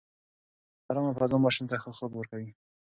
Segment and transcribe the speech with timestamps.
[0.89, 2.49] ارامه فضا ماشوم ته ښه خوب ورکوي.